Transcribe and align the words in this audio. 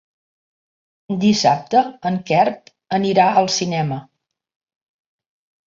Dissabte 1.23 1.83
en 2.11 2.17
Quer 2.31 2.41
anirà 2.99 3.29
al 3.43 3.53
cinema. 3.59 4.03